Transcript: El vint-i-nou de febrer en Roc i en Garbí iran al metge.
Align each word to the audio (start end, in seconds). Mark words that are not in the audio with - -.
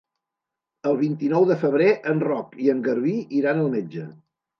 El 0.91 0.95
vint-i-nou 1.01 1.45
de 1.49 1.57
febrer 1.63 1.89
en 2.13 2.21
Roc 2.23 2.57
i 2.69 2.71
en 2.73 2.81
Garbí 2.89 3.13
iran 3.41 3.63
al 3.65 3.71
metge. 3.75 4.07